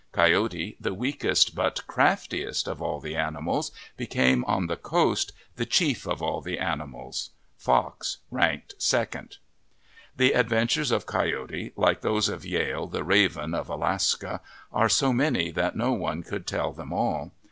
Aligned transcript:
Coyote, 0.13 0.75
the 0.79 0.95
weakest 0.95 1.53
but 1.53 1.85
craftiest 1.85 2.67
of 2.67 2.81
all 2.81 2.99
the 2.99 3.15
animals, 3.15 3.71
became, 3.97 4.43
on 4.45 4.65
the 4.65 4.75
coast," 4.75 5.31
the 5.57 5.65
chief 5.67 6.07
of 6.07 6.23
all 6.23 6.41
the 6.41 6.57
animals/ 6.57 7.29
3 7.59 7.63
Fox 7.63 8.17
ranked 8.31 8.73
second. 8.79 9.37
The 10.17 10.31
adventures 10.31 10.89
of 10.89 11.05
Coyote, 11.05 11.71
like 11.75 12.01
those 12.01 12.29
of 12.29 12.41
Yehl, 12.41 12.89
the 12.89 13.03
Raven, 13.03 13.53
of 13.53 13.69
Alaska, 13.69 14.41
are" 14.73 14.89
so 15.01 15.13
many 15.13 15.51
that 15.51 15.75
no 15.75 15.91
one 15.93 16.23
could 16.23 16.47
tell 16.47 16.73
them 16.73 16.91
all." 16.91 17.31